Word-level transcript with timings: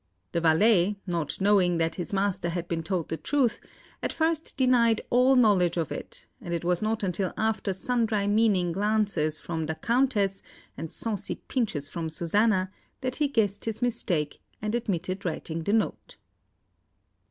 The 0.31 0.41
valet, 0.41 0.95
not 1.05 1.39
knowing 1.39 1.77
that 1.77 1.93
his 1.93 2.11
master 2.11 2.49
had 2.49 2.67
been 2.67 2.81
told 2.81 3.09
the 3.09 3.17
truth, 3.17 3.59
at 4.01 4.11
first 4.11 4.57
denied 4.57 5.01
all 5.11 5.35
knowledge 5.35 5.77
of 5.77 5.91
it, 5.91 6.27
and 6.41 6.55
it 6.55 6.65
was 6.65 6.81
not 6.81 7.03
until 7.03 7.31
after 7.37 7.71
sundry 7.71 8.25
meaning 8.25 8.71
glances 8.71 9.37
from 9.37 9.67
the 9.67 9.75
Countess, 9.75 10.41
and 10.75 10.91
saucy 10.91 11.35
pinches 11.35 11.87
from 11.87 12.09
Susanna, 12.09 12.71
that 13.01 13.17
he 13.17 13.27
guessed 13.27 13.65
his 13.65 13.83
mistake, 13.83 14.41
and 14.59 14.73
admitted 14.73 15.23
writing 15.23 15.61
the 15.63 15.73
note. 15.73 16.15